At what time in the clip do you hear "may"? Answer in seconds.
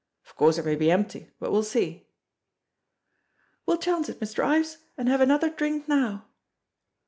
0.65-0.75